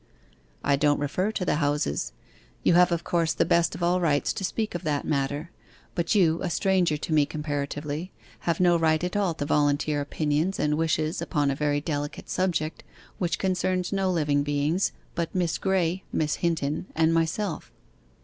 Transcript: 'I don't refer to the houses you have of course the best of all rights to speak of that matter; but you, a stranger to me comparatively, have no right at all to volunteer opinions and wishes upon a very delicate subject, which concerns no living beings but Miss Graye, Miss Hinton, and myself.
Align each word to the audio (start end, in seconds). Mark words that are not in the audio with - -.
'I 0.63 0.77
don't 0.77 0.99
refer 0.99 1.31
to 1.31 1.45
the 1.45 1.57
houses 1.57 2.11
you 2.63 2.73
have 2.73 2.91
of 2.91 3.03
course 3.03 3.33
the 3.35 3.45
best 3.45 3.75
of 3.75 3.83
all 3.83 4.01
rights 4.01 4.33
to 4.33 4.43
speak 4.43 4.73
of 4.73 4.81
that 4.83 5.05
matter; 5.05 5.51
but 5.93 6.15
you, 6.15 6.41
a 6.41 6.49
stranger 6.49 6.97
to 6.97 7.13
me 7.13 7.23
comparatively, 7.23 8.11
have 8.39 8.59
no 8.59 8.75
right 8.79 9.03
at 9.03 9.15
all 9.15 9.35
to 9.35 9.45
volunteer 9.45 10.01
opinions 10.01 10.57
and 10.57 10.75
wishes 10.75 11.21
upon 11.21 11.51
a 11.51 11.55
very 11.55 11.81
delicate 11.81 12.31
subject, 12.31 12.83
which 13.19 13.37
concerns 13.37 13.93
no 13.93 14.09
living 14.09 14.41
beings 14.41 14.91
but 15.13 15.35
Miss 15.35 15.59
Graye, 15.59 16.01
Miss 16.11 16.37
Hinton, 16.37 16.87
and 16.95 17.13
myself. 17.13 17.71